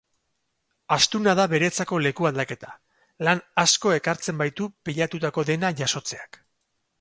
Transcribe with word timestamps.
Astuna 0.95 1.35
da 1.39 1.43
beretzako 1.51 1.99
leku 2.05 2.27
aldaketa, 2.29 2.71
lan 3.27 3.43
asko 3.65 3.93
ekartzen 3.99 4.41
baitu 4.41 4.71
pilatutako 4.91 5.45
dena 5.53 5.73
jasotzeak. 5.85 6.43